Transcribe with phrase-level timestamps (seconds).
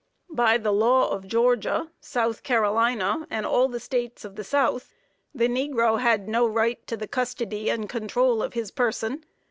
[0.33, 4.95] By the law of Georgia, South Carolina, and all the states of the South,
[5.31, 9.23] the negro had no right to the custody and control of his person.